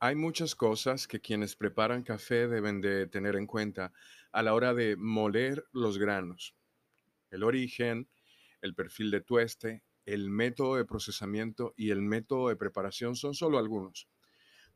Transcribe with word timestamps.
Hay 0.00 0.14
muchas 0.14 0.54
cosas 0.54 1.06
que 1.06 1.20
quienes 1.20 1.56
preparan 1.56 2.02
café 2.02 2.48
deben 2.48 2.80
de 2.80 3.06
tener 3.06 3.36
en 3.36 3.46
cuenta 3.46 3.92
a 4.32 4.42
la 4.42 4.54
hora 4.54 4.74
de 4.74 4.96
moler 4.96 5.64
los 5.72 5.98
granos. 5.98 6.54
El 7.30 7.44
origen, 7.44 8.10
el 8.62 8.74
perfil 8.74 9.10
de 9.10 9.22
tueste, 9.22 9.84
el 10.06 10.30
método 10.30 10.76
de 10.76 10.86
procesamiento 10.86 11.74
y 11.76 11.90
el 11.90 12.02
método 12.02 12.50
de 12.50 12.56
preparación 12.56 13.16
son 13.16 13.34
solo 13.34 13.58
algunos. 13.58 14.08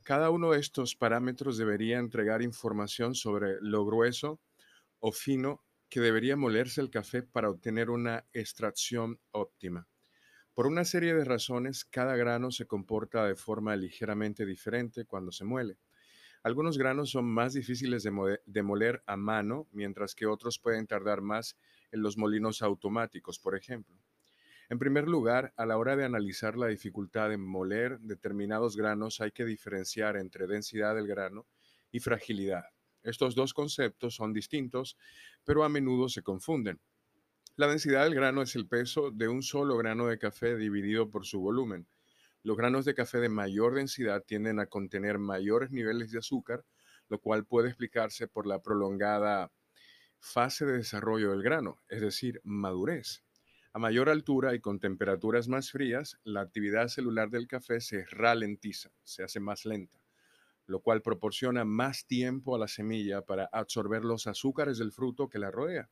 Cada 0.04 0.30
uno 0.30 0.52
de 0.52 0.60
estos 0.60 0.96
parámetros 0.96 1.58
debería 1.58 1.98
entregar 1.98 2.42
información 2.42 3.14
sobre 3.14 3.58
lo 3.62 3.84
grueso 3.86 4.40
o 5.00 5.12
fino 5.12 5.64
que 5.90 6.00
debería 6.00 6.36
molerse 6.36 6.82
el 6.82 6.90
café 6.90 7.24
para 7.24 7.50
obtener 7.50 7.90
una 7.90 8.28
extracción 8.32 9.20
óptima. 9.32 9.89
Por 10.54 10.66
una 10.66 10.84
serie 10.84 11.14
de 11.14 11.24
razones, 11.24 11.84
cada 11.84 12.16
grano 12.16 12.50
se 12.50 12.66
comporta 12.66 13.24
de 13.24 13.36
forma 13.36 13.76
ligeramente 13.76 14.44
diferente 14.44 15.04
cuando 15.04 15.30
se 15.32 15.44
muele. 15.44 15.78
Algunos 16.42 16.78
granos 16.78 17.10
son 17.10 17.26
más 17.26 17.52
difíciles 17.52 18.02
de, 18.02 18.62
moler 18.62 19.02
a 19.06 19.16
mano, 19.16 19.68
mientras 19.72 20.14
que 20.14 20.26
otros 20.26 20.58
pueden 20.58 20.86
tardar 20.86 21.20
más 21.20 21.56
en 21.92 22.02
los 22.02 22.16
molinos 22.16 22.62
automáticos, 22.62 23.38
por 23.38 23.54
ejemplo. 23.54 23.96
En 24.70 24.78
primer 24.78 25.06
lugar, 25.06 25.52
a 25.56 25.66
la 25.66 25.76
hora 25.76 25.96
de 25.96 26.04
analizar 26.04 26.56
la 26.56 26.68
dificultad 26.68 27.32
en 27.32 27.42
moler 27.42 28.00
determinados 28.00 28.76
granos 28.76 29.20
hay 29.20 29.32
que 29.32 29.44
diferenciar 29.44 30.16
entre 30.16 30.46
densidad 30.46 30.94
del 30.94 31.06
grano 31.06 31.46
y 31.92 32.00
fragilidad. 32.00 32.64
Estos 33.02 33.34
dos 33.34 33.52
conceptos 33.52 34.14
son 34.14 34.32
distintos, 34.32 34.96
pero 35.44 35.64
a 35.64 35.68
menudo 35.68 36.08
se 36.08 36.22
confunden. 36.22 36.80
La 37.60 37.66
densidad 37.66 38.04
del 38.04 38.14
grano 38.14 38.40
es 38.40 38.56
el 38.56 38.66
peso 38.66 39.10
de 39.10 39.28
un 39.28 39.42
solo 39.42 39.76
grano 39.76 40.06
de 40.06 40.18
café 40.18 40.56
dividido 40.56 41.10
por 41.10 41.26
su 41.26 41.40
volumen. 41.40 41.86
Los 42.42 42.56
granos 42.56 42.86
de 42.86 42.94
café 42.94 43.18
de 43.18 43.28
mayor 43.28 43.74
densidad 43.74 44.24
tienden 44.24 44.60
a 44.60 44.66
contener 44.66 45.18
mayores 45.18 45.70
niveles 45.70 46.10
de 46.10 46.20
azúcar, 46.20 46.64
lo 47.10 47.18
cual 47.18 47.44
puede 47.44 47.68
explicarse 47.68 48.28
por 48.28 48.46
la 48.46 48.62
prolongada 48.62 49.52
fase 50.18 50.64
de 50.64 50.78
desarrollo 50.78 51.32
del 51.32 51.42
grano, 51.42 51.82
es 51.90 52.00
decir, 52.00 52.40
madurez. 52.44 53.24
A 53.74 53.78
mayor 53.78 54.08
altura 54.08 54.54
y 54.54 54.60
con 54.60 54.80
temperaturas 54.80 55.46
más 55.46 55.70
frías, 55.70 56.18
la 56.24 56.40
actividad 56.40 56.88
celular 56.88 57.28
del 57.28 57.46
café 57.46 57.82
se 57.82 58.06
ralentiza, 58.06 58.90
se 59.04 59.22
hace 59.22 59.38
más 59.38 59.66
lenta, 59.66 60.00
lo 60.64 60.80
cual 60.80 61.02
proporciona 61.02 61.66
más 61.66 62.06
tiempo 62.06 62.56
a 62.56 62.58
la 62.58 62.68
semilla 62.68 63.20
para 63.20 63.50
absorber 63.52 64.02
los 64.02 64.26
azúcares 64.26 64.78
del 64.78 64.92
fruto 64.92 65.28
que 65.28 65.38
la 65.38 65.50
rodea. 65.50 65.90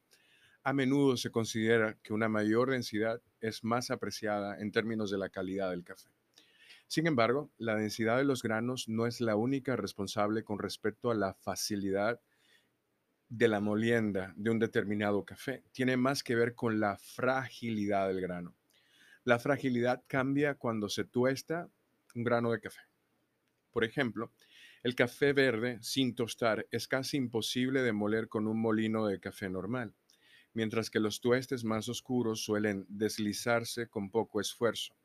A 0.64 0.72
menudo 0.72 1.16
se 1.16 1.30
considera 1.30 1.96
que 2.02 2.12
una 2.12 2.28
mayor 2.28 2.70
densidad 2.70 3.22
es 3.40 3.64
más 3.64 3.90
apreciada 3.90 4.58
en 4.58 4.72
términos 4.72 5.10
de 5.10 5.18
la 5.18 5.28
calidad 5.28 5.70
del 5.70 5.84
café. 5.84 6.10
Sin 6.86 7.06
embargo, 7.06 7.50
la 7.58 7.76
densidad 7.76 8.16
de 8.16 8.24
los 8.24 8.42
granos 8.42 8.88
no 8.88 9.06
es 9.06 9.20
la 9.20 9.36
única 9.36 9.76
responsable 9.76 10.42
con 10.42 10.58
respecto 10.58 11.10
a 11.10 11.14
la 11.14 11.34
facilidad 11.34 12.20
de 13.28 13.48
la 13.48 13.60
molienda 13.60 14.32
de 14.36 14.50
un 14.50 14.58
determinado 14.58 15.24
café. 15.24 15.62
Tiene 15.72 15.96
más 15.96 16.22
que 16.22 16.34
ver 16.34 16.54
con 16.54 16.80
la 16.80 16.96
fragilidad 16.96 18.08
del 18.08 18.20
grano. 18.20 18.54
La 19.24 19.38
fragilidad 19.38 20.02
cambia 20.06 20.54
cuando 20.54 20.88
se 20.88 21.04
tuesta 21.04 21.68
un 22.14 22.24
grano 22.24 22.50
de 22.52 22.60
café. 22.60 22.80
Por 23.70 23.84
ejemplo, 23.84 24.32
el 24.82 24.94
café 24.94 25.34
verde 25.34 25.78
sin 25.82 26.14
tostar 26.14 26.66
es 26.70 26.88
casi 26.88 27.18
imposible 27.18 27.82
de 27.82 27.92
moler 27.92 28.28
con 28.28 28.46
un 28.46 28.60
molino 28.60 29.06
de 29.06 29.20
café 29.20 29.50
normal, 29.50 29.94
mientras 30.58 30.90
que 30.90 30.98
los 30.98 31.20
tuestes 31.20 31.62
más 31.62 31.88
oscuros 31.88 32.42
suelen 32.42 32.84
deslizarse 32.88 33.88
con 33.88 34.10
poco 34.10 34.40
esfuerzo. 34.40 34.96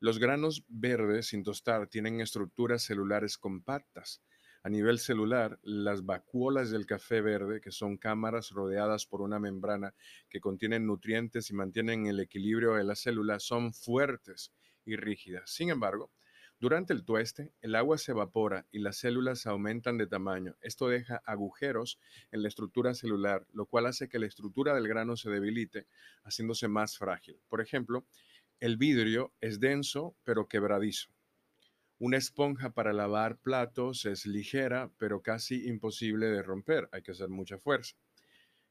Los 0.00 0.18
granos 0.18 0.64
verdes 0.66 1.26
sin 1.26 1.42
tostar 1.42 1.88
tienen 1.88 2.22
estructuras 2.22 2.84
celulares 2.84 3.36
compactas. 3.36 4.22
A 4.62 4.70
nivel 4.70 4.98
celular, 4.98 5.58
las 5.62 6.06
vacuolas 6.06 6.70
del 6.70 6.86
café 6.86 7.20
verde, 7.20 7.60
que 7.60 7.70
son 7.70 7.98
cámaras 7.98 8.50
rodeadas 8.52 9.04
por 9.04 9.20
una 9.20 9.38
membrana 9.38 9.94
que 10.30 10.40
contienen 10.40 10.86
nutrientes 10.86 11.50
y 11.50 11.54
mantienen 11.54 12.06
el 12.06 12.20
equilibrio 12.20 12.72
de 12.72 12.84
la 12.84 12.96
célula, 12.96 13.40
son 13.40 13.74
fuertes 13.74 14.54
y 14.86 14.96
rígidas. 14.96 15.50
Sin 15.50 15.68
embargo, 15.68 16.12
durante 16.60 16.92
el 16.92 17.04
tueste, 17.04 17.52
el 17.60 17.76
agua 17.76 17.98
se 17.98 18.10
evapora 18.10 18.66
y 18.72 18.80
las 18.80 18.96
células 18.96 19.46
aumentan 19.46 19.96
de 19.96 20.08
tamaño. 20.08 20.56
Esto 20.60 20.88
deja 20.88 21.22
agujeros 21.24 22.00
en 22.32 22.42
la 22.42 22.48
estructura 22.48 22.94
celular, 22.94 23.46
lo 23.52 23.66
cual 23.66 23.86
hace 23.86 24.08
que 24.08 24.18
la 24.18 24.26
estructura 24.26 24.74
del 24.74 24.88
grano 24.88 25.16
se 25.16 25.30
debilite, 25.30 25.86
haciéndose 26.24 26.66
más 26.66 26.98
frágil. 26.98 27.40
Por 27.48 27.60
ejemplo, 27.60 28.04
el 28.58 28.76
vidrio 28.76 29.32
es 29.40 29.60
denso 29.60 30.16
pero 30.24 30.48
quebradizo. 30.48 31.10
Una 32.00 32.16
esponja 32.16 32.70
para 32.70 32.92
lavar 32.92 33.38
platos 33.38 34.04
es 34.04 34.26
ligera 34.26 34.90
pero 34.98 35.22
casi 35.22 35.68
imposible 35.68 36.26
de 36.26 36.42
romper. 36.42 36.88
Hay 36.90 37.02
que 37.02 37.12
hacer 37.12 37.28
mucha 37.28 37.58
fuerza. 37.58 37.96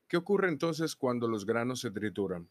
¿Qué 0.10 0.18
ocurre 0.18 0.50
entonces 0.50 0.96
cuando 0.96 1.30
los 1.30 1.46
granos 1.46 1.80
se 1.80 1.92
trituran? 1.92 2.50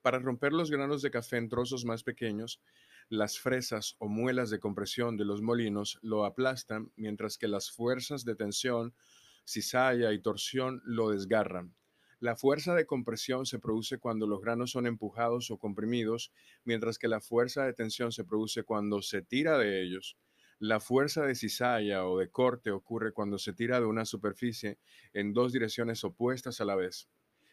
Para 0.00 0.18
romper 0.18 0.52
los 0.52 0.70
granos 0.70 1.02
de 1.02 1.10
café 1.10 1.36
en 1.36 1.48
trozos 1.48 1.84
más 1.84 2.02
pequeños, 2.02 2.60
las 3.08 3.38
fresas 3.38 3.94
o 3.98 4.08
muelas 4.08 4.50
de 4.50 4.58
compresión 4.58 5.16
de 5.16 5.24
los 5.24 5.42
molinos 5.42 5.98
lo 6.02 6.24
aplastan, 6.24 6.92
mientras 6.96 7.38
que 7.38 7.48
las 7.48 7.70
fuerzas 7.70 8.24
de 8.24 8.34
tensión, 8.34 8.94
cizalla 9.44 10.12
y 10.12 10.20
torsión 10.20 10.82
lo 10.84 11.10
desgarran. 11.10 11.74
La 12.18 12.34
fuerza 12.34 12.74
de 12.74 12.86
compresión 12.86 13.44
se 13.44 13.58
produce 13.58 13.98
cuando 13.98 14.26
los 14.26 14.40
granos 14.40 14.70
son 14.70 14.86
empujados 14.86 15.50
o 15.50 15.58
comprimidos, 15.58 16.32
mientras 16.64 16.98
que 16.98 17.08
la 17.08 17.20
fuerza 17.20 17.64
de 17.64 17.74
tensión 17.74 18.10
se 18.10 18.24
produce 18.24 18.64
cuando 18.64 19.02
se 19.02 19.22
tira 19.22 19.58
de 19.58 19.82
ellos. 19.82 20.16
La 20.58 20.80
fuerza 20.80 21.26
de 21.26 21.34
cizalla 21.34 22.06
o 22.06 22.18
de 22.18 22.30
corte 22.30 22.70
ocurre 22.70 23.12
cuando 23.12 23.38
se 23.38 23.52
tira 23.52 23.78
de 23.78 23.86
una 23.86 24.06
superficie 24.06 24.78
en 25.12 25.34
dos 25.34 25.52
direcciones 25.52 26.02
opuestas 26.04 26.62
a 26.62 26.64
la 26.64 26.74
vez. 26.74 27.10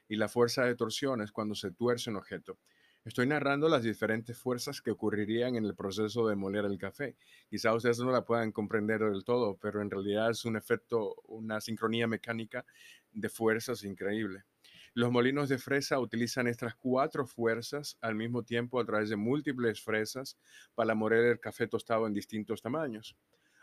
Y 0.08 0.16
la 0.16 0.30
fuerza 0.30 0.64
de 0.64 0.76
torsión 0.76 1.22
es 1.22 1.34
cuando 1.34 1.56
se 1.56 1.72
tuerce 1.72 2.10
un 2.10 2.16
objeto. 2.16 2.58
Estoy 3.06 3.28
narrando 3.28 3.68
las 3.68 3.84
diferentes 3.84 4.38
fuerzas 4.38 4.82
que 4.82 4.90
ocurrirían 4.90 5.58
en 5.58 5.66
el 5.66 5.76
proceso 5.76 6.26
de 6.26 6.38
moler 6.38 6.64
el 6.64 6.78
café. 6.78 7.18
Quizá 7.50 7.74
ustedes 7.74 8.00
no 8.00 8.10
la 8.12 8.24
puedan 8.24 8.54
comprender 8.54 9.02
del 9.02 9.26
todo, 9.26 9.58
pero 9.58 9.82
en 9.82 9.92
realidad 9.92 10.32
es 10.32 10.46
un 10.46 10.56
efecto, 10.56 11.16
una 11.28 11.60
sincronía 11.60 12.08
mecánica 12.08 12.66
de 13.12 13.28
fuerzas 13.28 13.84
increíble. 13.84 14.46
Los 14.94 15.12
molinos 15.12 15.50
de 15.50 15.58
fresa 15.58 16.00
utilizan 16.00 16.48
estas 16.48 16.76
cuatro 16.76 17.28
fuerzas 17.28 17.98
al 18.00 18.16
mismo 18.16 18.44
tiempo 18.44 18.80
a 18.80 18.86
través 18.86 19.10
de 19.10 19.18
múltiples 19.18 19.82
fresas 19.82 20.38
para 20.74 20.96
moler 20.96 21.26
el 21.26 21.40
café 21.42 21.68
tostado 21.68 22.08
en 22.08 22.14
distintos 22.14 22.62
tamaños. 22.62 23.18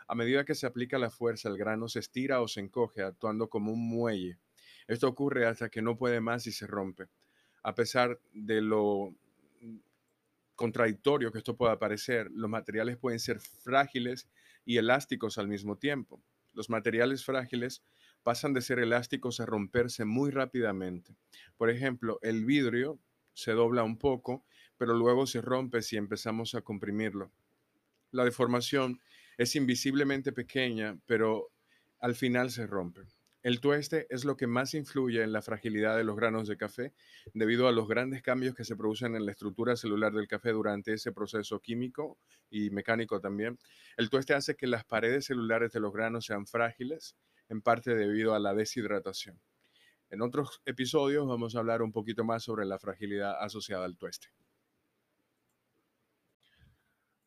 A 0.07 0.13
medida 0.13 0.45
que 0.45 0.53
se 0.53 0.67
aplica 0.67 0.99
la 0.99 1.09
fuerza, 1.09 1.49
el 1.49 1.57
grano 1.57 1.87
se 1.87 1.97
estira 1.97 2.41
o 2.41 2.47
se 2.47 2.59
encoge, 2.59 3.01
actuando 3.01 3.49
como 3.49 3.71
un 3.73 3.89
muelle. 3.89 4.37
Esto 4.87 5.07
ocurre 5.07 5.47
hasta 5.47 5.69
que 5.69 5.81
no 5.81 5.97
puede 5.97 6.21
más 6.21 6.45
y 6.45 6.51
se 6.51 6.67
rompe. 6.67 7.07
A 7.63 7.73
pesar 7.73 8.19
de 8.33 8.61
lo 8.61 9.15
contradictorio 10.61 11.31
que 11.31 11.39
esto 11.39 11.57
pueda 11.57 11.79
parecer, 11.79 12.29
los 12.35 12.47
materiales 12.47 12.95
pueden 12.95 13.19
ser 13.19 13.39
frágiles 13.39 14.29
y 14.63 14.77
elásticos 14.77 15.39
al 15.39 15.47
mismo 15.47 15.75
tiempo. 15.75 16.21
Los 16.53 16.69
materiales 16.69 17.25
frágiles 17.25 17.83
pasan 18.21 18.53
de 18.53 18.61
ser 18.61 18.77
elásticos 18.77 19.39
a 19.39 19.47
romperse 19.47 20.05
muy 20.05 20.29
rápidamente. 20.29 21.15
Por 21.57 21.71
ejemplo, 21.71 22.19
el 22.21 22.45
vidrio 22.45 22.99
se 23.33 23.53
dobla 23.53 23.81
un 23.81 23.97
poco, 23.97 24.45
pero 24.77 24.93
luego 24.93 25.25
se 25.25 25.41
rompe 25.41 25.81
si 25.81 25.97
empezamos 25.97 26.53
a 26.53 26.61
comprimirlo. 26.61 27.31
La 28.11 28.23
deformación 28.23 29.01
es 29.39 29.55
invisiblemente 29.55 30.31
pequeña, 30.31 30.95
pero 31.07 31.49
al 31.99 32.13
final 32.13 32.51
se 32.51 32.67
rompe. 32.67 33.01
El 33.43 33.59
tueste 33.59 34.05
es 34.11 34.23
lo 34.23 34.37
que 34.37 34.45
más 34.45 34.75
influye 34.75 35.23
en 35.23 35.31
la 35.31 35.41
fragilidad 35.41 35.97
de 35.97 36.03
los 36.03 36.15
granos 36.15 36.47
de 36.47 36.57
café 36.57 36.93
debido 37.33 37.67
a 37.67 37.71
los 37.71 37.87
grandes 37.87 38.21
cambios 38.21 38.53
que 38.53 38.63
se 38.63 38.75
producen 38.75 39.15
en 39.15 39.25
la 39.25 39.31
estructura 39.31 39.75
celular 39.75 40.13
del 40.13 40.27
café 40.27 40.51
durante 40.51 40.93
ese 40.93 41.11
proceso 41.11 41.59
químico 41.59 42.19
y 42.51 42.69
mecánico 42.69 43.19
también. 43.19 43.57
El 43.97 44.11
tueste 44.11 44.35
hace 44.35 44.55
que 44.55 44.67
las 44.67 44.85
paredes 44.85 45.25
celulares 45.25 45.71
de 45.71 45.79
los 45.79 45.91
granos 45.91 46.25
sean 46.25 46.45
frágiles, 46.45 47.15
en 47.49 47.63
parte 47.63 47.95
debido 47.95 48.35
a 48.35 48.39
la 48.39 48.53
deshidratación. 48.53 49.41
En 50.11 50.21
otros 50.21 50.61
episodios 50.65 51.27
vamos 51.27 51.55
a 51.55 51.59
hablar 51.59 51.81
un 51.81 51.91
poquito 51.91 52.23
más 52.23 52.43
sobre 52.43 52.65
la 52.65 52.77
fragilidad 52.77 53.41
asociada 53.41 53.85
al 53.85 53.97
tueste. 53.97 54.27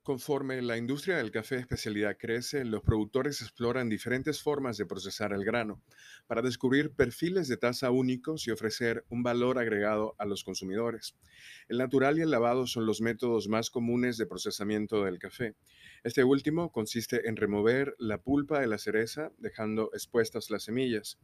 Conforme 0.04 0.60
la 0.60 0.76
industria 0.76 1.16
del 1.16 1.30
café 1.30 1.54
de 1.54 1.62
especialidad 1.62 2.18
crece, 2.18 2.62
los 2.66 2.82
productores 2.82 3.40
exploran 3.40 3.88
diferentes 3.88 4.42
formas 4.42 4.76
de 4.76 4.84
procesar 4.84 5.32
el 5.32 5.46
grano 5.46 5.80
para 6.26 6.42
descubrir 6.42 6.90
perfiles 6.90 7.48
de 7.48 7.56
taza 7.56 7.90
únicos 7.90 8.46
y 8.46 8.50
ofrecer 8.50 9.06
un 9.08 9.22
valor 9.22 9.58
agregado 9.58 10.14
a 10.18 10.26
los 10.26 10.44
consumidores. 10.44 11.16
El 11.68 11.78
natural 11.78 12.18
y 12.18 12.20
el 12.20 12.30
lavado 12.30 12.66
son 12.66 12.84
los 12.84 13.00
métodos 13.00 13.48
más 13.48 13.70
comunes 13.70 14.18
de 14.18 14.26
procesamiento 14.26 15.02
del 15.04 15.18
café. 15.18 15.54
Este 16.02 16.22
último 16.22 16.70
consiste 16.70 17.26
en 17.26 17.36
remover 17.36 17.96
la 17.98 18.18
pulpa 18.18 18.60
de 18.60 18.66
la 18.66 18.76
cereza 18.76 19.32
dejando 19.38 19.88
expuestas 19.94 20.50
las 20.50 20.64
semillas. 20.64 21.18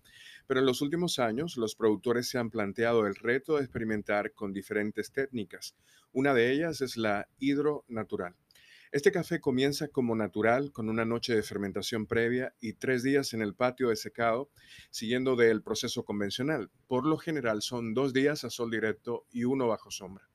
Pero 0.46 0.60
en 0.60 0.66
los 0.66 0.80
últimos 0.80 1.18
años 1.18 1.58
los 1.58 1.74
productores 1.74 2.30
se 2.30 2.38
han 2.38 2.48
planteado 2.48 3.06
el 3.06 3.14
reto 3.14 3.58
de 3.58 3.64
experimentar 3.64 4.32
con 4.32 4.54
diferentes 4.54 5.12
técnicas. 5.12 5.76
Una 6.12 6.32
de 6.32 6.50
ellas 6.50 6.80
es 6.80 6.96
la 6.96 7.28
hidronatural. 7.38 8.34
Este 8.92 9.12
café 9.12 9.40
comienza 9.40 9.86
como 9.86 10.16
natural, 10.16 10.72
con 10.72 10.88
una 10.88 11.04
noche 11.04 11.32
de 11.32 11.44
fermentación 11.44 12.06
previa 12.06 12.56
y 12.60 12.72
tres 12.72 13.04
días 13.04 13.32
en 13.34 13.40
el 13.40 13.54
patio 13.54 13.90
de 13.90 13.94
secado, 13.94 14.50
siguiendo 14.90 15.36
del 15.36 15.62
proceso 15.62 16.04
convencional. 16.04 16.72
Por 16.88 17.06
lo 17.06 17.16
general 17.16 17.62
son 17.62 17.94
dos 17.94 18.12
días 18.12 18.42
a 18.42 18.50
sol 18.50 18.68
directo 18.68 19.26
y 19.30 19.44
uno 19.44 19.68
bajo 19.68 19.92
sombra. 19.92 20.28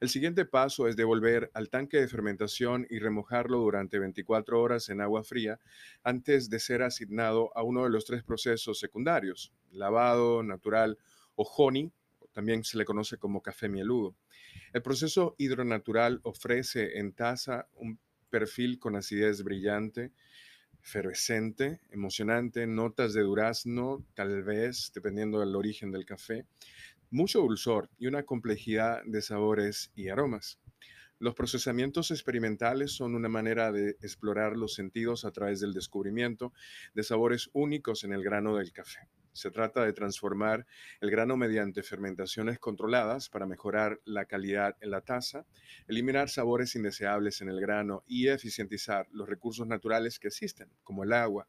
El 0.00 0.08
siguiente 0.08 0.46
paso 0.46 0.88
es 0.88 0.96
devolver 0.96 1.50
al 1.52 1.68
tanque 1.68 1.98
de 1.98 2.08
fermentación 2.08 2.86
y 2.88 3.00
remojarlo 3.00 3.58
durante 3.58 3.98
24 3.98 4.58
horas 4.58 4.88
en 4.88 5.02
agua 5.02 5.22
fría 5.22 5.60
antes 6.02 6.48
de 6.48 6.58
ser 6.58 6.82
asignado 6.82 7.54
a 7.54 7.62
uno 7.62 7.84
de 7.84 7.90
los 7.90 8.06
tres 8.06 8.22
procesos 8.22 8.78
secundarios, 8.78 9.52
lavado, 9.72 10.42
natural 10.42 10.96
o 11.34 11.44
honey, 11.44 11.92
también 12.32 12.64
se 12.64 12.78
le 12.78 12.86
conoce 12.86 13.18
como 13.18 13.42
café 13.42 13.68
mieludo. 13.68 14.16
El 14.72 14.82
proceso 14.82 15.34
hidronatural 15.38 16.20
ofrece 16.22 16.98
en 16.98 17.12
taza 17.12 17.68
un 17.74 17.98
perfil 18.30 18.78
con 18.78 18.96
acidez 18.96 19.42
brillante, 19.42 20.12
efervescente, 20.82 21.80
emocionante, 21.90 22.66
notas 22.66 23.12
de 23.12 23.22
durazno, 23.22 24.04
tal 24.14 24.42
vez, 24.42 24.92
dependiendo 24.94 25.40
del 25.40 25.56
origen 25.56 25.90
del 25.90 26.06
café, 26.06 26.46
mucho 27.10 27.40
dulzor 27.40 27.90
y 27.98 28.06
una 28.06 28.22
complejidad 28.22 29.02
de 29.04 29.20
sabores 29.20 29.90
y 29.96 30.08
aromas. 30.08 30.59
Los 31.20 31.34
procesamientos 31.34 32.10
experimentales 32.12 32.92
son 32.92 33.14
una 33.14 33.28
manera 33.28 33.70
de 33.72 33.90
explorar 34.00 34.56
los 34.56 34.72
sentidos 34.72 35.26
a 35.26 35.30
través 35.30 35.60
del 35.60 35.74
descubrimiento 35.74 36.54
de 36.94 37.02
sabores 37.02 37.50
únicos 37.52 38.04
en 38.04 38.14
el 38.14 38.22
grano 38.22 38.56
del 38.56 38.72
café. 38.72 39.00
Se 39.34 39.50
trata 39.50 39.84
de 39.84 39.92
transformar 39.92 40.66
el 40.98 41.10
grano 41.10 41.36
mediante 41.36 41.82
fermentaciones 41.82 42.58
controladas 42.58 43.28
para 43.28 43.44
mejorar 43.44 44.00
la 44.06 44.24
calidad 44.24 44.78
en 44.80 44.92
la 44.92 45.02
taza, 45.02 45.44
eliminar 45.86 46.30
sabores 46.30 46.74
indeseables 46.74 47.42
en 47.42 47.50
el 47.50 47.60
grano 47.60 48.02
y 48.06 48.28
eficientizar 48.28 49.06
los 49.10 49.28
recursos 49.28 49.66
naturales 49.66 50.18
que 50.18 50.28
existen, 50.28 50.70
como 50.82 51.04
el 51.04 51.12
agua. 51.12 51.46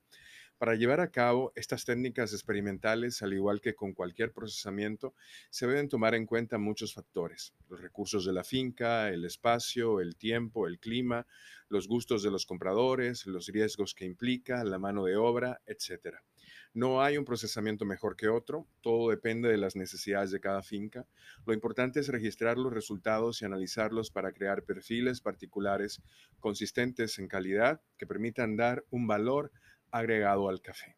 Para 0.62 0.76
llevar 0.76 1.00
a 1.00 1.10
cabo 1.10 1.52
estas 1.56 1.86
técnicas 1.86 2.34
experimentales, 2.34 3.24
al 3.24 3.34
igual 3.34 3.62
que 3.62 3.74
con 3.74 3.94
cualquier 3.94 4.32
procesamiento, 4.32 5.16
se 5.50 5.66
deben 5.66 5.90
tomar 5.90 6.14
en 6.14 6.28
cuenta 6.28 6.60
muchos 6.60 6.94
factores, 6.94 7.56
los 7.68 7.82
recursos 7.82 8.26
de 8.26 8.34
la 8.34 8.44
finca, 8.44 9.10
el 9.10 9.26
espacio, 9.26 10.00
el 10.02 10.16
tiempo, 10.16 10.68
el 10.68 10.78
clima, 10.78 11.26
los 11.68 11.88
gustos 11.88 12.22
de 12.22 12.30
los 12.30 12.46
compradores, 12.46 13.26
los 13.26 13.48
riesgos 13.48 13.96
que 13.96 14.06
implica, 14.06 14.64
la 14.64 14.78
mano 14.78 15.06
de 15.06 15.16
obra, 15.16 15.60
etc. 15.66 16.18
No 16.76 17.02
hay 17.02 17.18
un 17.18 17.26
procesamiento 17.26 17.84
mejor 17.84 18.16
que 18.16 18.28
otro, 18.28 18.68
todo 18.82 19.10
depende 19.10 19.50
de 19.50 19.58
las 19.58 19.76
necesidades 19.76 20.30
de 20.30 20.42
cada 20.42 20.62
finca. 20.62 21.08
Lo 21.44 21.54
importante 21.56 22.00
es 22.00 22.08
registrar 22.08 22.60
los 22.60 22.72
resultados 22.72 23.42
y 23.42 23.46
analizarlos 23.46 24.12
para 24.12 24.32
crear 24.32 24.62
perfiles 24.62 25.22
particulares 25.22 26.04
consistentes 26.40 27.18
en 27.18 27.28
calidad 27.28 27.82
que 27.98 28.06
permitan 28.06 28.56
dar 28.58 28.86
un 28.92 29.08
valor 29.08 29.52
agregado 29.92 30.50
al 30.50 30.62
café. 30.62 30.96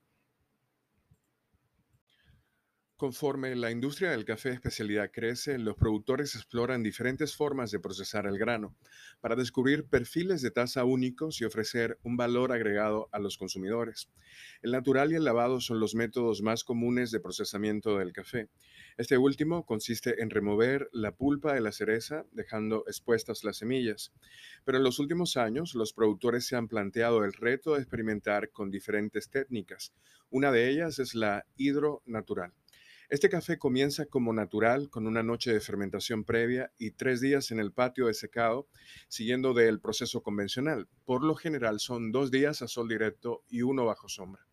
Conforme 3.04 3.54
la 3.58 3.70
industria 3.70 4.12
del 4.12 4.24
café 4.24 4.48
de 4.48 4.56
especialidad 4.56 5.12
crece, 5.12 5.60
los 5.60 5.76
productores 5.76 6.36
exploran 6.36 6.84
diferentes 6.84 7.36
formas 7.36 7.70
de 7.70 7.82
procesar 7.82 8.26
el 8.28 8.38
grano 8.38 8.78
para 9.20 9.36
descubrir 9.36 9.84
perfiles 9.90 10.42
de 10.42 10.52
taza 10.52 10.86
únicos 10.86 11.42
y 11.42 11.44
ofrecer 11.44 12.00
un 12.04 12.16
valor 12.16 12.54
agregado 12.54 13.10
a 13.12 13.20
los 13.20 13.38
consumidores. 13.38 14.10
El 14.62 14.72
natural 14.72 15.12
y 15.12 15.16
el 15.16 15.26
lavado 15.26 15.60
son 15.60 15.82
los 15.82 15.96
métodos 15.96 16.42
más 16.42 16.64
comunes 16.64 17.12
de 17.12 17.20
procesamiento 17.20 17.98
del 17.98 18.14
café. 18.14 18.48
Este 18.96 19.18
último 19.18 19.66
consiste 19.66 20.22
en 20.22 20.30
remover 20.30 20.88
la 20.94 21.14
pulpa 21.14 21.54
de 21.54 21.60
la 21.60 21.74
cereza 21.74 22.26
dejando 22.32 22.86
expuestas 22.88 23.44
las 23.44 23.58
semillas. 23.58 24.14
Pero 24.64 24.78
en 24.78 24.86
los 24.86 25.00
últimos 25.00 25.36
años 25.36 25.76
los 25.76 25.92
productores 25.92 26.48
se 26.48 26.56
han 26.56 26.70
planteado 26.70 27.26
el 27.26 27.34
reto 27.34 27.74
de 27.74 27.82
experimentar 27.82 28.50
con 28.52 28.72
diferentes 28.72 29.30
técnicas. 29.30 29.94
Una 30.30 30.54
de 30.54 30.70
ellas 30.70 31.00
es 31.00 31.16
la 31.16 31.46
hidronatural. 31.58 32.54
Este 33.10 33.30
café 33.30 33.58
comienza 33.58 34.06
como 34.06 34.34
natural, 34.34 34.90
con 34.90 35.08
una 35.08 35.24
noche 35.24 35.52
de 35.52 35.60
fermentación 35.60 36.24
previa 36.24 36.72
y 36.78 36.92
tres 36.92 37.20
días 37.20 37.52
en 37.52 37.60
el 37.60 37.72
patio 37.72 38.08
de 38.08 38.14
secado, 38.14 38.68
siguiendo 39.08 39.54
del 39.54 39.82
proceso 39.82 40.24
convencional. 40.24 40.88
Por 41.06 41.24
lo 41.24 41.36
general 41.36 41.80
son 41.80 42.12
dos 42.12 42.32
días 42.32 42.62
a 42.62 42.68
sol 42.68 42.88
directo 42.88 43.44
y 43.50 43.62
uno 43.62 43.86
bajo 43.86 44.08
sombra. 44.08 44.48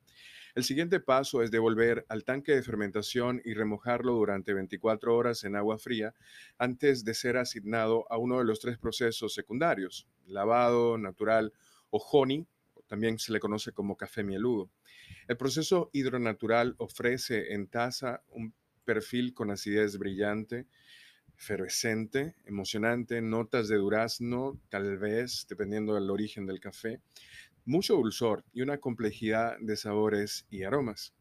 El 0.56 0.64
siguiente 0.64 0.98
paso 0.98 1.42
es 1.42 1.52
devolver 1.52 2.04
al 2.08 2.24
tanque 2.24 2.52
de 2.52 2.62
fermentación 2.62 3.40
y 3.44 3.54
remojarlo 3.54 4.14
durante 4.14 4.52
24 4.52 5.14
horas 5.14 5.44
en 5.44 5.54
agua 5.54 5.78
fría 5.78 6.12
antes 6.58 7.04
de 7.04 7.14
ser 7.14 7.36
asignado 7.36 8.04
a 8.10 8.18
uno 8.18 8.38
de 8.38 8.44
los 8.44 8.58
tres 8.58 8.76
procesos 8.76 9.32
secundarios, 9.32 10.08
lavado, 10.26 10.98
natural 10.98 11.52
o 11.90 11.98
honey, 11.98 12.48
también 12.90 13.20
se 13.20 13.32
le 13.32 13.38
conoce 13.38 13.70
como 13.70 13.96
café 13.96 14.24
mieludo. 14.24 14.68
El 15.28 15.36
proceso 15.36 15.90
hidronatural 15.92 16.74
ofrece 16.78 17.54
en 17.54 17.68
taza 17.68 18.24
un 18.30 18.52
perfil 18.84 19.32
con 19.32 19.52
acidez 19.52 19.96
brillante, 19.96 20.66
efervescente, 21.38 22.34
emocionante, 22.46 23.22
notas 23.22 23.68
de 23.68 23.76
durazno, 23.76 24.60
tal 24.70 24.98
vez, 24.98 25.46
dependiendo 25.48 25.94
del 25.94 26.10
origen 26.10 26.46
del 26.46 26.58
café, 26.58 27.00
mucho 27.64 27.94
dulzor 27.94 28.44
y 28.52 28.62
una 28.62 28.78
complejidad 28.78 29.56
de 29.60 29.76
sabores 29.76 30.48
y 30.50 30.64
aromas. 30.64 31.14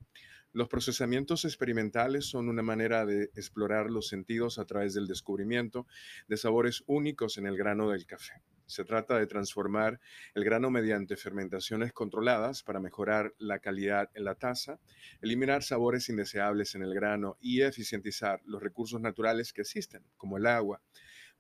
Los 0.51 0.69
procesamientos 0.69 1.45
experimentales 1.45 2.25
son 2.25 2.49
una 2.49 2.63
manera 2.63 3.05
de 3.05 3.25
explorar 3.35 3.91
los 3.91 4.07
sentidos 4.07 4.57
a 4.57 4.65
través 4.65 4.95
del 4.95 5.05
descubrimiento 5.05 5.85
de 6.27 6.37
sabores 6.37 6.83
únicos 6.87 7.37
en 7.37 7.45
el 7.45 7.55
grano 7.55 7.91
del 7.91 8.07
café. 8.07 8.41
Se 8.69 8.85
trata 8.85 9.17
de 9.17 9.25
transformar 9.25 9.99
el 10.35 10.43
grano 10.43 10.69
mediante 10.69 11.17
fermentaciones 11.17 11.91
controladas 11.91 12.61
para 12.61 12.79
mejorar 12.79 13.33
la 13.39 13.57
calidad 13.57 14.11
en 14.13 14.25
la 14.25 14.35
taza, 14.35 14.79
eliminar 15.21 15.63
sabores 15.63 16.07
indeseables 16.07 16.75
en 16.75 16.83
el 16.83 16.93
grano 16.93 17.35
y 17.41 17.61
eficientizar 17.61 18.41
los 18.45 18.61
recursos 18.61 19.01
naturales 19.01 19.53
que 19.53 19.61
existen, 19.61 20.03
como 20.17 20.37
el 20.37 20.45
agua. 20.45 20.83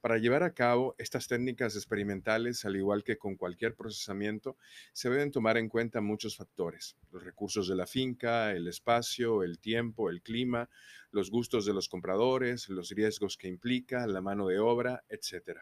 Para 0.01 0.17
llevar 0.17 0.41
a 0.41 0.55
cabo 0.55 0.95
estas 0.97 1.27
técnicas 1.27 1.75
experimentales, 1.75 2.65
al 2.65 2.77
igual 2.77 3.03
que 3.03 3.17
con 3.17 3.35
cualquier 3.35 3.75
procesamiento, 3.75 4.57
se 4.91 5.11
deben 5.11 5.29
tomar 5.29 5.57
en 5.57 5.69
cuenta 5.69 6.01
muchos 6.01 6.35
factores, 6.35 6.95
los 7.11 7.23
recursos 7.23 7.67
de 7.67 7.75
la 7.75 7.85
finca, 7.85 8.53
el 8.53 8.67
espacio, 8.67 9.43
el 9.43 9.59
tiempo, 9.59 10.09
el 10.09 10.23
clima, 10.23 10.67
los 11.11 11.29
gustos 11.29 11.65
de 11.65 11.73
los 11.73 11.89
compradores, 11.89 12.69
los 12.69 12.89
riesgos 12.89 13.37
que 13.37 13.49
implica, 13.49 14.07
la 14.07 14.21
mano 14.21 14.47
de 14.47 14.57
obra, 14.57 15.03
etc. 15.09 15.59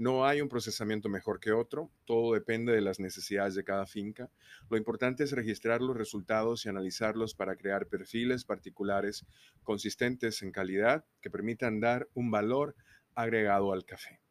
No 0.00 0.24
hay 0.24 0.40
un 0.40 0.48
procesamiento 0.48 1.10
mejor 1.10 1.40
que 1.40 1.52
otro, 1.52 1.90
todo 2.06 2.32
depende 2.32 2.72
de 2.72 2.80
las 2.80 3.00
necesidades 3.00 3.54
de 3.54 3.64
cada 3.64 3.84
finca. 3.84 4.30
Lo 4.70 4.78
importante 4.78 5.24
es 5.24 5.32
registrar 5.32 5.82
los 5.82 5.94
resultados 5.94 6.64
y 6.64 6.70
analizarlos 6.70 7.34
para 7.34 7.54
crear 7.54 7.86
perfiles 7.86 8.46
particulares 8.46 9.26
consistentes 9.62 10.40
en 10.40 10.52
calidad 10.52 11.04
que 11.20 11.28
permitan 11.28 11.80
dar 11.80 12.08
un 12.14 12.30
valor 12.30 12.76
agregado 13.14 13.74
al 13.74 13.84
café. 13.84 14.22